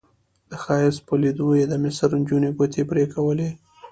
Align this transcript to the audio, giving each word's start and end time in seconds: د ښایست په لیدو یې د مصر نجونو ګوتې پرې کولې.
د 0.49 0.51
ښایست 0.63 1.01
په 1.07 1.13
لیدو 1.21 1.47
یې 1.59 1.65
د 1.69 1.73
مصر 1.83 2.09
نجونو 2.19 2.49
ګوتې 2.57 2.83
پرې 2.89 3.05
کولې. 3.13 3.49